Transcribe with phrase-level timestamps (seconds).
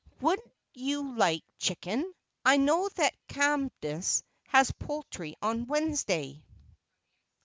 [0.21, 0.41] Would
[0.73, 2.11] you like chicken?
[2.43, 6.43] I know that Cadmus has poultry on Wednesday."